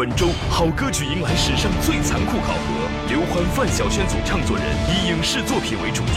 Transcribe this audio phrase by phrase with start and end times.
[0.00, 6.12] 本周好歌曲迎来史上最残酷考核，刘欢、范晓萱组唱作人以影视作品为主题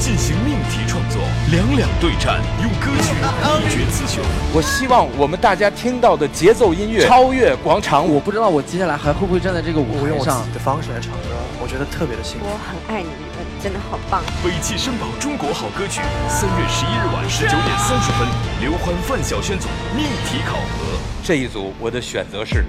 [0.00, 1.20] 进行命题创作，
[1.50, 3.12] 两两对战，用歌曲
[3.60, 4.24] 一决雌雄。
[4.54, 8.14] 我希望我们大家听到的节奏音乐 超越广场舞。
[8.16, 10.54] 我不知道我接下来还会不会站在这个舞我用我台上自己。
[10.54, 11.28] 的方式来唱歌，
[11.60, 12.46] 我觉得特别的幸福。
[12.48, 14.24] 我很爱你们，真的好棒。
[14.42, 18.26] 北汽声宝中国好歌曲，三月十一日晚十九点三十分，
[18.62, 20.96] 刘欢、范晓萱组命题考核。
[21.22, 22.64] 这一组我的选择是。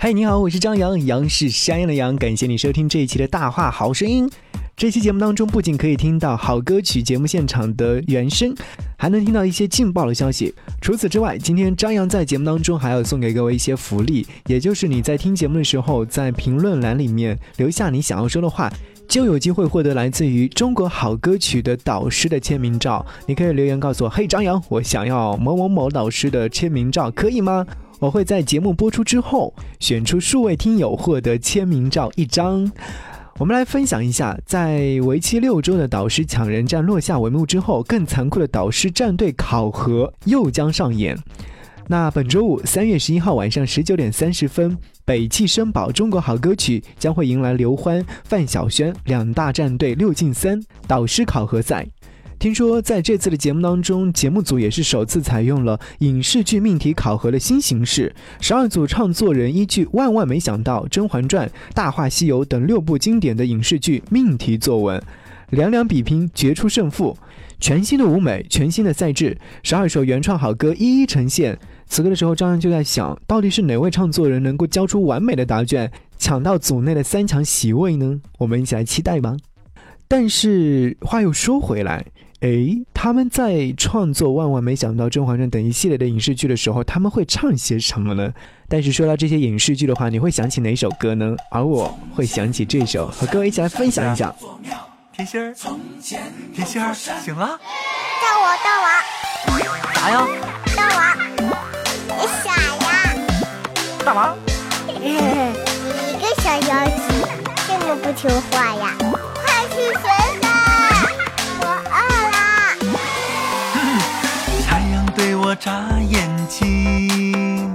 [0.00, 4.30] 嗨，你好，我是张扬，杨是山羊的羊，感谢你收听这一期的大话好声音。
[4.76, 8.54] 这期节目当中，不仅可以听到好歌曲节目现场的原声，
[8.96, 10.54] 还能听到一些劲爆的消息。
[10.80, 18.72] 除此之外，今天张扬在节目当中还要送给各位一些福利，也就是你在听节目的时候，在评论栏里面留下你想要说的话。
[19.08, 23.04] 就有机会获得来自于中国好歌曲的导师的签名照。
[23.26, 27.66] 你可以留言告诉我：“嘿，张扬，我想要某某某导师的签名照，可以吗？”
[27.98, 32.70] 我会在节目播出之后选出数位听友获得签名照一张。
[33.38, 41.16] 我们来分享一下，在为期六周的导师抢人战落下帷幕之后，更残酷的导师战队考核又将上演。
[41.86, 51.86] 那本周五三月十一号晚上十九点三十分，北汽声宝中国好歌曲将会迎来刘欢、范晓萱两大战队六进三导师考核赛。
[52.38, 58.14] 听说在这次的节目当中，节目组也是首次采用了影视剧命题考核的新形式。
[58.40, 65.02] 十二组唱作人依据《万万没想到》《甄嬛传》《大话西游》等六部经典的影视剧命题作文，
[65.50, 67.16] 两两比拼，决出胜负。
[67.58, 71.58] 全新的舞美，全新的赛制，十二首原创好歌一一呈现。
[71.88, 78.20] 此刻的时候，张扬就在想，到底是哪位唱作人能够交出完美的答卷，抢到组内的三强席位呢？
[78.38, 79.36] 我们一起来期待吧。
[80.06, 82.06] 但是话又说回来，
[82.40, 88.32] 诶，他们在创作《万万没想到》《甄嬛传》等一系列的影视剧的时候，他们会唱些什么呢？
[88.68, 91.34] 但是说到这些影视剧的话，你会想起哪首歌呢？
[91.50, 94.32] 而我会想起这首，和各位一起来分享一下。
[95.12, 95.52] 甜心儿，
[96.54, 97.58] 甜心儿，醒了？
[98.22, 98.86] 到我到我
[99.94, 100.28] 啥呀？
[100.76, 100.98] 到我，
[102.06, 102.86] 你傻呀？
[104.04, 104.36] 干嘛？
[104.86, 104.92] 你
[106.14, 106.96] 一个小妖精，
[107.66, 108.94] 这么不听话呀？
[115.58, 115.72] 眨
[116.08, 117.68] 眼睛，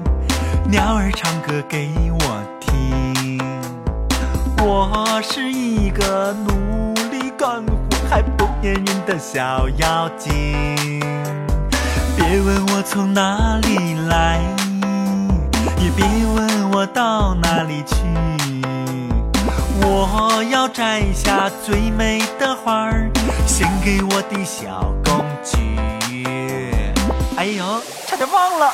[0.70, 3.38] 鸟儿唱歌给我听。
[4.58, 7.74] 我是一个努力干活
[8.10, 11.02] 还不粘人的小妖精。
[12.16, 14.40] 别问我从哪里来，
[15.78, 17.96] 也别问我到哪里去。
[19.82, 23.12] 我要摘下最美的花儿，
[23.46, 24.94] 献给我的小。
[27.44, 28.74] 哎呦，差点忘了，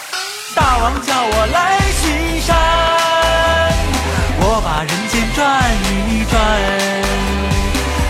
[0.53, 2.55] 大王叫我来巡山，
[4.41, 5.73] 我把人间转
[6.05, 6.37] 一转，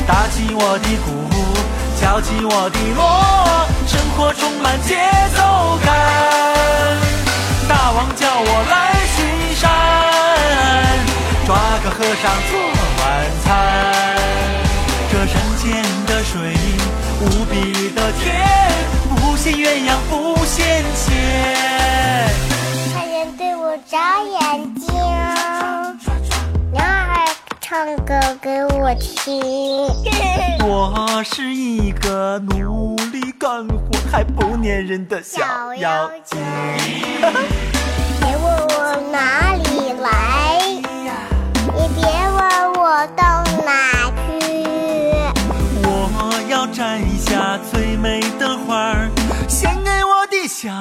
[0.06, 1.08] 打起我的鼓，
[1.98, 3.02] 敲起我的锣，
[3.88, 4.98] 生活充满节
[5.34, 5.88] 奏感。
[7.70, 9.64] 大王叫我来巡山，
[11.48, 11.56] 抓
[11.86, 12.60] 个和尚做
[13.00, 13.08] 晚
[13.46, 13.48] 餐。
[15.10, 16.52] 这山间的水
[17.22, 18.28] 无比的甜，
[19.52, 21.08] 鸳鸯不羡仙。
[22.94, 24.88] 太阳对我眨眼睛，
[26.72, 27.28] 鸟儿
[27.60, 29.42] 唱歌给我听。
[30.62, 33.80] 我是一个努力干活
[34.12, 35.42] 还不粘人的小
[35.76, 36.40] 妖精。
[38.22, 40.60] 别问我哪里来，
[41.76, 42.40] 也别问
[42.74, 43.39] 我到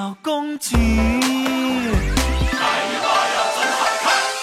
[0.09, 0.75] 小公举。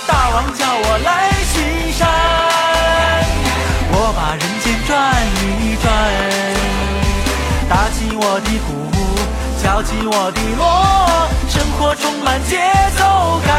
[0.08, 2.08] 大王叫我来巡山，
[3.92, 4.94] 我把人间转
[5.42, 5.84] 一转，
[7.68, 8.70] 打起我的鼓，
[9.64, 10.64] 敲起我的锣，
[11.50, 12.62] 生活充满节
[12.96, 13.50] 奏感。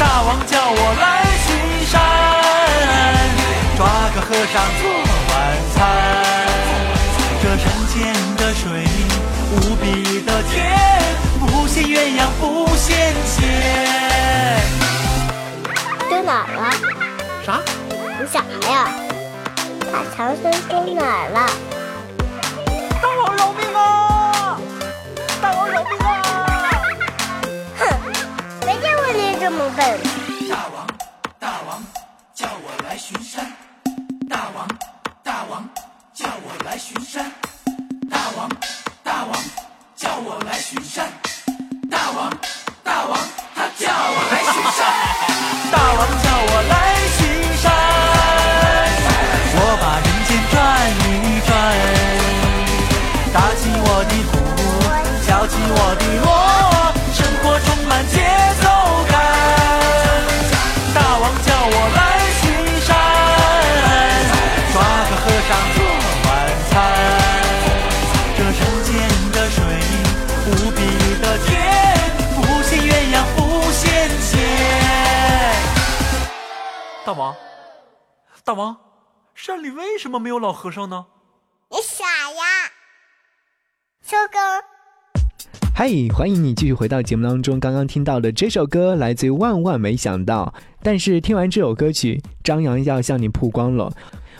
[0.00, 1.46] 大王叫我来巡
[1.86, 1.94] 山，
[3.76, 3.86] 抓
[4.16, 4.82] 个和尚做
[5.30, 5.32] 晚
[5.76, 6.43] 餐。
[10.54, 10.62] 比的甜，
[11.40, 12.42] 不羡鸳鸯不
[12.76, 12.86] 羡
[13.26, 13.34] 仙。
[16.08, 16.64] 丢哪儿了？
[17.44, 17.60] 啥？
[17.90, 18.38] 你啥
[18.70, 18.74] 呀？
[19.92, 21.38] 把唐僧丢哪儿了？
[23.02, 24.58] 大王饶命啊！
[25.42, 26.08] 大王饶命啊！
[27.78, 27.80] 哼，
[28.64, 29.98] 没见过你这么笨。
[78.46, 78.76] 大王，
[79.34, 81.06] 山里为什么没有老和尚呢？
[81.70, 82.70] 你傻呀！
[84.02, 84.38] 收工。
[85.74, 87.58] 嗨，欢迎你继续回到节目当中。
[87.58, 90.52] 刚刚听到的这首歌来自于万万没想到，
[90.82, 93.90] 但是听完这首歌曲，张扬要向你曝光了。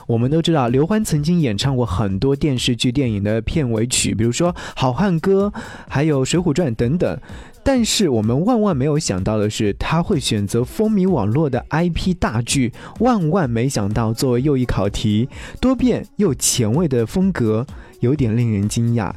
[0.06, 5.50] 我们都知道，刘欢曾经演唱过很多电视剧、电影的片尾曲，比如说《好汉歌》，
[5.88, 7.18] 还有《水浒传》等等。
[7.64, 15.28] 但是我们万万没有想到的是，他会选择风靡网络的 IP 大剧，万万没想到作为又一考题，
[15.60, 17.66] 多变又前卫的风格，
[18.00, 19.12] 有点令人惊讶。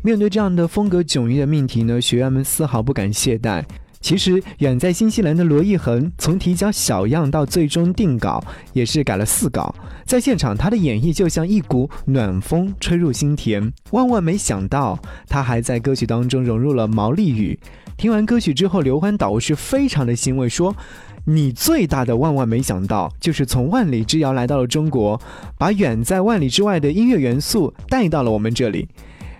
[0.00, 3.64] 面对这样的风格迥异的命题呢，学员们丝毫不敢懈怠。
[4.00, 8.42] 其实，远在新西兰的罗毅恒，从提交小样到最终定稿，
[8.72, 9.74] 也是改了四稿。
[10.06, 13.72] 在现场，他的演绎就像一股暖风吹入心田。
[13.90, 17.58] 万万没想到，他还在歌曲当中融入了毛利语。
[17.96, 20.74] 听完歌曲之后，刘欢导师非常的欣慰，说
[21.26, 25.20] ：“你最大的万万没想到，就是从万里之遥来到了中国，
[25.58, 28.88] 把远在万里之外的音乐元素带到了我们这里。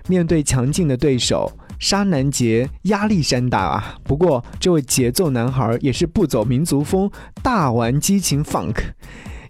[0.09, 3.99] 面对强劲的对手。”沙南杰压力山大啊！
[4.03, 7.11] 不过这位节奏男孩也是不走民族风，
[7.43, 8.75] 大玩激情 funk，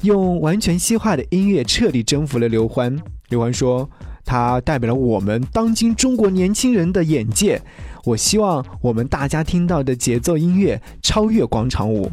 [0.02, 2.98] 用完全西化的音乐彻底征服了刘欢。
[3.30, 3.88] 刘欢说
[4.24, 7.60] ：“他代表了我们当今中国年轻人的眼界。
[8.04, 12.10] 我希望我们大家听到的节奏音乐超越广场舞。”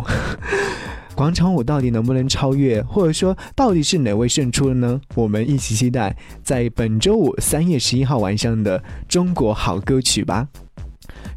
[1.16, 5.00] 广场舞到底能不能超越，或者说到底是哪位胜出了呢？
[5.16, 10.50] 我们一起期待在本周五三月十一号晚上的中国好歌曲吧。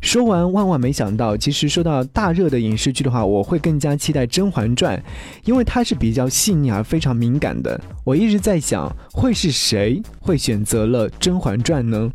[0.01, 4.99] 说完，万万没想到，其实说到大热的影视剧的话，我会更加期待《甄嬛传》，
[5.45, 7.81] 因为它是比较细腻而非常敏感的。
[8.05, 12.11] 我一直在想，会是谁会选择了《甄嬛传》呢？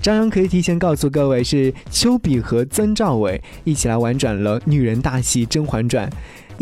[0.00, 6.10] 张扬可以提前告诉各位，是丘比和曾兆伟一起来玩转了女人大戏《甄嬛传》。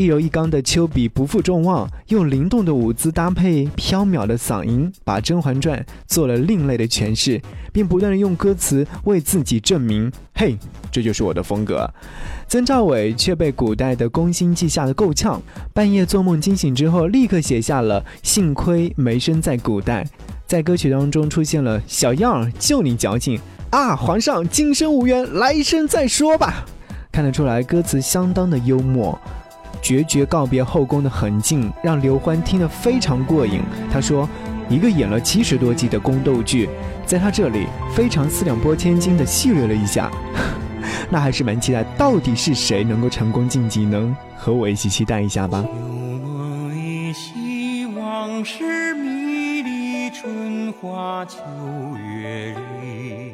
[0.01, 7.39] 一柔一刚的丘比不负众望，用灵动的舞姿搭配飘渺的嗓音，把《甄嬛传》做了另类的诠释，
[7.71, 10.57] 并不断的用歌词为自己证明：“嘿，
[10.91, 11.87] 这就是我的风格。”
[12.49, 15.39] 曾兆伟却被古代的宫心计吓得够呛，
[15.75, 20.07] 半夜做梦惊醒之后，立刻写下了“幸亏没生在古代”。
[20.49, 23.39] 在歌曲当中出现了“小样儿，就你矫情
[23.69, 23.95] 啊！
[23.95, 26.65] 皇上今生无缘，来生再说吧。”
[27.13, 29.21] 看得出来，歌词相当的幽默。
[29.83, 33.61] 决绝告别后宫的狠劲，让刘欢听得非常过瘾。
[33.91, 34.29] 他说
[34.69, 36.69] ：“一个演了七十多集的宫斗剧，
[37.05, 40.11] 在他这里非常四两拨千斤的戏谑了一下，
[41.11, 44.17] 那还是蛮期待，到底是谁能够成功晋级呢？
[44.37, 45.65] 和我一起期待一下吧。”
[46.23, 51.39] 梦依稀，往事迷离，春花秋
[51.97, 53.33] 月里。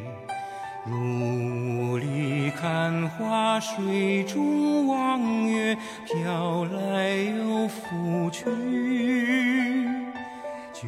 [0.89, 8.45] 雾里看花水中望月，飘来又浮去。
[10.73, 10.87] 觉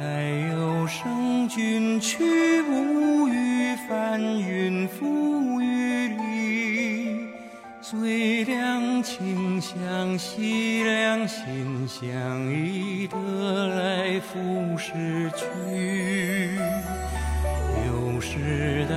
[0.00, 7.28] 来有声君去，无语翻云覆雨里。
[7.80, 13.16] 最两情相惜，两心相依，得
[13.68, 16.50] 来复失去。
[17.86, 18.94] 有时代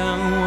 [0.00, 0.37] 无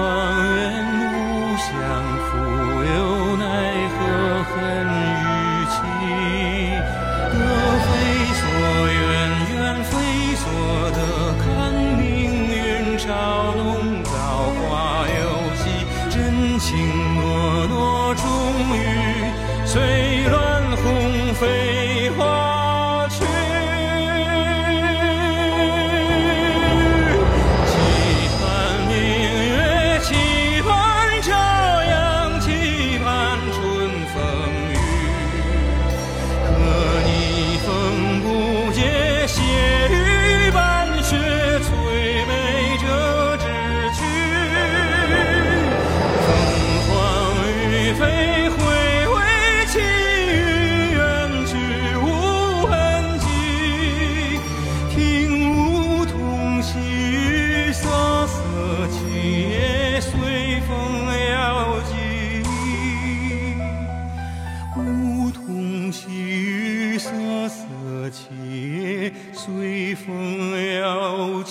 [70.71, 71.43] 风摇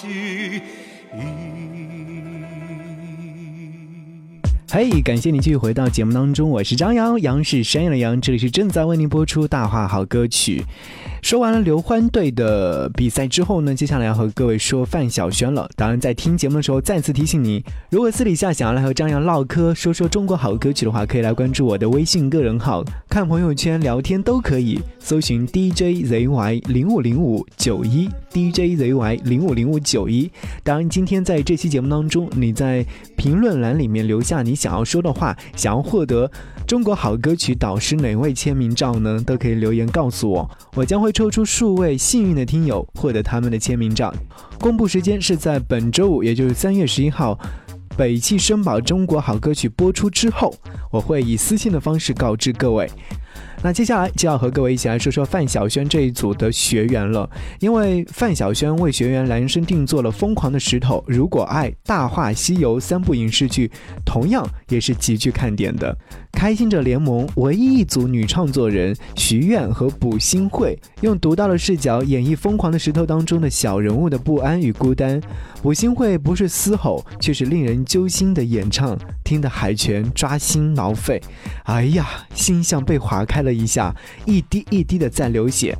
[4.72, 10.62] 嘿，感谢你继续回到节目当中，我是张扬，杨是山羊的羊，这里是正在为您播出大话好歌曲。
[11.22, 15.68] 说完了刘欢队的比赛之后呢，接下来要和各位说范晓萱了。
[15.74, 30.30] 当然，在听节目的时候，再次提醒你，如果私底下想要来和张扬唠嗑，说说中国好歌曲的话，可以来关注我的微信个人号，看朋友圈聊天都可以，搜寻 DJZY 零五零五九一 DJZY 零五零五九一。
[30.62, 32.86] 当然，今天在这期节目当中，你在
[33.16, 36.30] 评论栏里面留下你想要说的话，想要获得
[36.66, 39.18] 中国好歌曲导师哪位签名照呢？
[39.24, 44.12] 都可以留言告诉我，我将会抽出数位幸运的听友，获得他们的签名照。
[44.58, 47.38] 公布时间是在本周五，也就是三月十一号，
[47.96, 50.54] 北汽绅宝中国好歌曲播出之后，
[50.90, 52.90] 我会以私信的方式告知各位。
[53.62, 63.70] 那接下来就要和各位一起来说说范晓萱这一组的学员了，因为范晓萱为学员量身定做了《疯狂的石头》《如果爱》《大话西游》三部影视剧，
[64.04, 65.96] 同样也是极具看点的。
[66.32, 75.20] 开心者联盟唯一一组女创作人徐苑和卜新慧，用独到的视角演绎《疯狂的石头》当中的小人物的不安与孤单。
[75.60, 81.20] 卜新慧不是嘶吼，却是令人揪心的演唱，听得海泉抓心挠肺。
[81.64, 85.76] 哎呀，心像被划打开了一下，一滴一滴的在流血。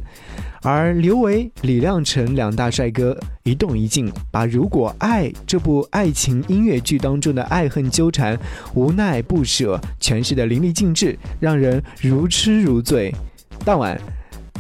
[0.63, 8.39] 而刘维、李亮程两大帅哥一动一静，把《如果爱》这部爱情音乐剧当中的爱恨纠缠、
[8.75, 13.11] 无奈不舍诠释的淋漓尽致，让人如痴如醉。
[13.65, 13.99] 当晚，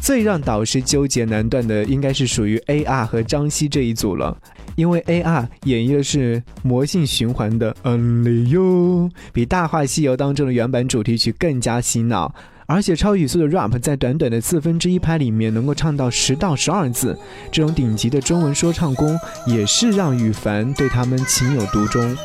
[0.00, 4.34] 最让导师纠结难断的，应该是属于 A.R 和张希这一组了，
[4.74, 12.34] 因为 A.R 演绎的是魔性循环的 Only You，比《大话西游》当中的原版主题曲更加洗脑。
[12.70, 17.18] 而且超语速的 rap 在短短的四分之一拍里面能够唱到十到十二字，
[17.50, 22.16] 这种顶级的中文说唱功也是让羽凡对他们情有独钟。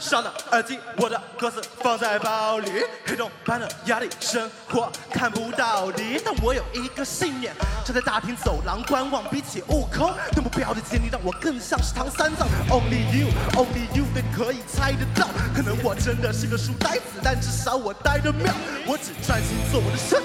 [0.00, 2.70] 上的耳机，我的歌词放在包里，
[3.06, 6.20] 黑洞般的压力，生活看不到底。
[6.24, 12.46] 但我有一个信念，站在大厅走廊观望，比起悟空，对目标的坚定让我更像是唐三藏。
[12.68, 18.52] Only you，Only you，对，可以猜得到，可能我真的是个书呆子，但至少我呆得妙。
[18.86, 20.20] 我只专心做我的事，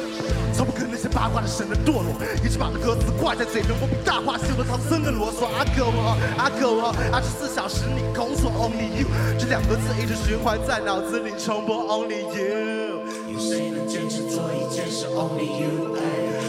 [0.53, 2.13] 从不跟那些八卦的神人堕落，
[2.45, 5.49] 一直把那歌词挂在嘴边，我比大话西游的唐僧更啰嗦。
[5.57, 9.07] 阿哥我，阿哥我，二十四小时你工作，Only you，
[9.39, 9.79] 这两个。
[9.79, 12.99] 字一直循环在脑子里重播，Only you。
[13.31, 15.95] 有谁能坚持做一件事？Only you。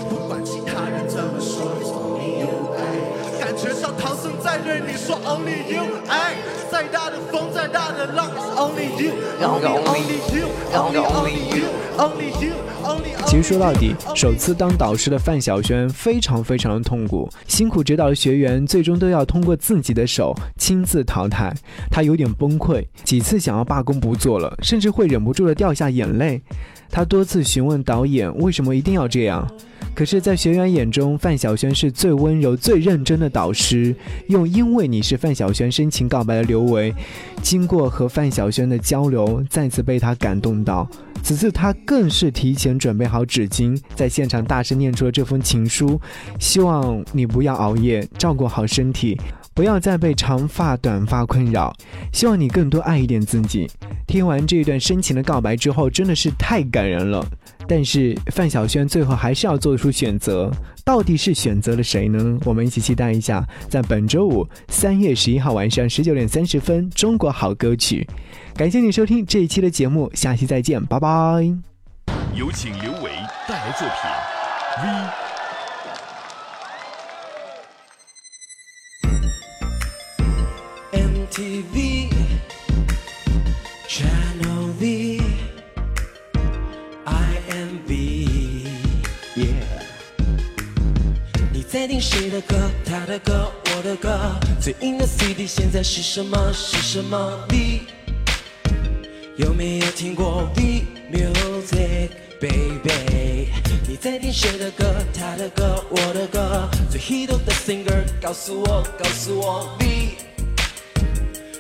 [0.08, 2.48] 不管其他人怎么说，Only you。
[3.50, 5.82] 感觉像唐僧在对你说，Only you。
[6.06, 6.36] 哎，
[6.70, 9.10] 再大的风，再大的浪，Only you。
[9.40, 13.26] Only you，Only you，Only you。
[13.26, 21.52] 其实说到底，首次当导师的范晓萱非常非常的痛苦，辛苦指导的学员最终都要通过自己的手亲自淘汰，
[21.90, 26.40] 她有点崩溃，几次想要罢工不做了，甚至会忍不住的掉下眼泪。
[26.88, 29.44] 她多次询问导演为什么一定要这样。
[29.94, 33.94] 可是，在学员眼中，范晓萱是最温柔、最认真的导师。
[34.28, 36.94] 用“因为你是范晓萱”深情告白的刘维，
[37.42, 40.88] 经过和范晓萱的交流，再次被他感动到。
[41.22, 46.00] 此次他更是提前准备好纸巾，在现场大声念出了这封情书
[46.40, 49.20] ：“希望你不要熬夜，照顾好身体，
[49.52, 51.74] 不要再被长发短发困扰。
[52.10, 53.68] 希望你更多爱一点自己。”
[54.08, 57.24] 听完这一段深情的告白之后，真的是太感人了。
[57.72, 60.50] 但是范晓萱最后还是要做出选择，
[60.84, 62.36] 到底是选择了谁呢？
[62.44, 68.04] 我们一起期待一下，在本周五三月十一号晚上十九点三十分，中国好歌曲。
[68.56, 71.08] 感谢你收听这一期的节目，下期再见，拜拜。
[72.34, 73.12] 有请刘维
[73.46, 75.29] 带来作品 V
[91.80, 92.70] 在听谁的歌？
[92.84, 94.38] 他的歌，我的歌。
[94.60, 96.52] 最硬的 CD 现在是什么？
[96.52, 97.80] 是什么 V？
[99.38, 102.50] 有没有听过 V Music，Baby？
[103.88, 104.94] 你在听谁的歌？
[105.14, 106.68] 他的歌，我的歌。
[106.90, 110.18] 最 hit 的 singer，告诉我，告诉我 V。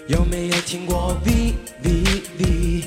[0.06, 2.84] 有没有听过 V V V V V？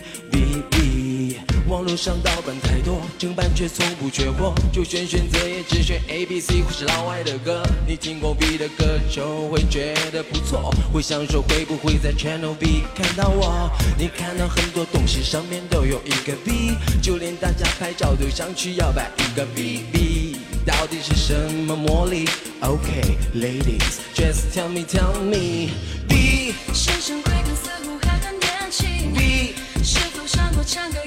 [1.74, 7.63] 网络上盗版太多，正版却从不缺货，就选选择也只选 A B C 或是老外的歌。
[7.88, 13.72] 你听过 B 的歌就会觉得不错，会想说会不会在 Channel B 看到我？
[13.98, 20.38] 你看到很多东西上面都有一个 B，就连大家拍照都想去摇摆一个 B B。
[20.68, 22.30] 到底是什么魔力
[22.62, 25.72] ？OK，ladies，just tell me，tell me。
[26.08, 29.12] B 身上贵感似乎还很年轻。
[29.12, 31.00] B 是否想过唱歌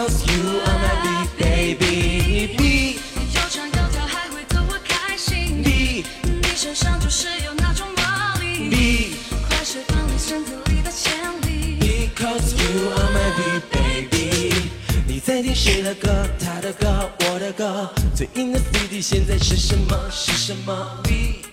[0.00, 2.56] because you are my B baby。
[2.56, 2.94] B
[3.34, 5.62] 有唱有跳还会逗我开心。
[5.62, 6.56] B 你。
[6.56, 8.70] 身上就是有那种魔力。
[8.70, 9.16] B
[9.46, 10.18] 快释放你。
[10.18, 11.78] 身体里的潜力。
[11.80, 14.70] Because you are my B baby，
[15.06, 15.20] 你。
[15.20, 16.26] 在听谁的歌？
[16.38, 17.92] 他的歌，我的歌。
[18.16, 20.10] 最硬的 CD 现在是什么？
[20.10, 21.44] 是什么 B？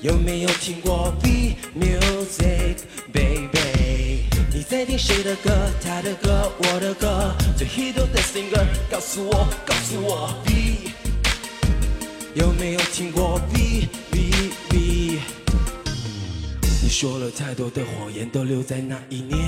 [0.00, 2.78] 有没有听过 B music
[3.12, 3.91] baby？
[4.54, 5.50] 你在听谁的歌？
[5.82, 7.34] 他的歌，我的歌。
[7.56, 10.90] 最 hit 的 singer，告诉我，告诉我 B。
[12.34, 15.20] 有没有听过 B B B？
[16.82, 19.38] 你说了太多的谎言，都留在那一年。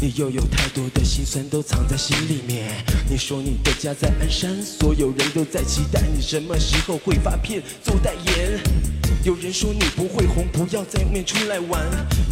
[0.00, 2.72] 你又有太多的心酸，都藏在心里面。
[3.10, 8.60] 你说你的家在鞍山，所有人都在期待你什么时候会发片做代言。
[9.24, 11.80] 有人说你不会红，不要在外面出来玩，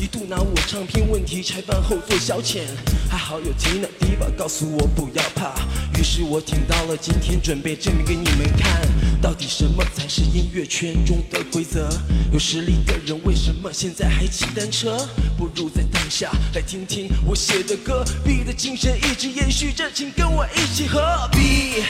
[0.01, 2.63] 一度拿我唱片问题拆办后做消遣。
[3.09, 5.55] 还好有 Tina Diva 告诉我不要怕，
[5.97, 8.83] 于是我挺到了今天，准备证明给你们看，
[9.23, 11.89] 到底什么才是音乐圈中的规则。
[12.33, 14.99] 有实力的人为什么现在还骑单车？
[15.39, 21.01] 不如在当下来听听我写的歌，B 的精神一直延续着，请跟我一起合
[21.31, 21.85] B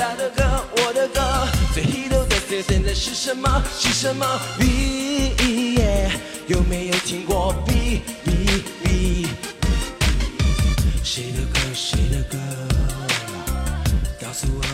[0.00, 0.42] 他的歌，
[0.78, 1.20] 我的歌。
[1.74, 3.62] 最 hit 的歌现在是什么？
[3.78, 4.26] 是什么
[4.58, 5.34] ？B
[5.76, 6.10] yeah，
[6.46, 9.28] 有没有听过 B B B？
[11.04, 11.60] 谁的歌？
[11.74, 12.38] 谁的歌？
[14.22, 14.64] 告诉我